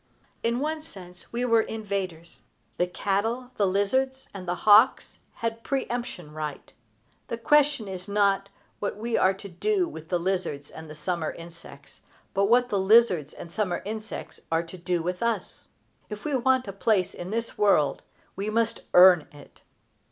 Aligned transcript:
In 0.41 0.61
one 0.61 0.81
sense, 0.81 1.31
we 1.31 1.45
were 1.45 1.61
innovators. 1.61 2.41
The 2.77 2.87
cattle, 2.87 3.51
the 3.57 3.67
lizards, 3.67 4.29
and 4.33 4.47
the 4.47 4.55
hawks 4.65 5.19
had 5.35 5.63
pre 5.63 5.85
emption 5.91 6.31
right. 6.33 6.73
The 7.27 7.37
question 7.37 7.87
is 7.87 8.07
not 8.07 8.49
what 8.79 8.97
we 8.97 9.15
are 9.15 9.35
to 9.35 9.47
do 9.47 9.87
with 9.87 10.09
the 10.09 10.17
lizards 10.17 10.71
and 10.71 10.97
summer 10.97 11.31
insects, 11.33 12.01
but 12.33 12.45
what 12.45 12.69
the 12.69 12.79
lizards 12.79 13.31
and 13.35 13.51
summer 13.51 13.83
insects 13.85 14.39
are 14.51 14.63
to 14.63 14.77
do 14.79 15.03
with 15.03 15.21
us. 15.21 15.67
If 16.09 16.25
we 16.25 16.35
want 16.35 16.67
a 16.67 16.73
place 16.73 17.13
in 17.13 17.29
this 17.29 17.55
world 17.55 18.01
we 18.35 18.49
must 18.49 18.79
earn 18.95 19.27
it. 19.31 19.61